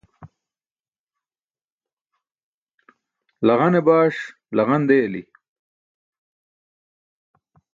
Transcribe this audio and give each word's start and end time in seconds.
Laġane 3.45 3.81
baṣ 3.87 4.15
laġan 4.55 4.83
deyali. 4.87 5.23